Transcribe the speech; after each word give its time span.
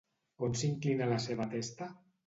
On 0.47 0.55
s'inclina 0.61 1.11
la 1.15 1.21
seva 1.29 1.51
testa? 1.57 1.95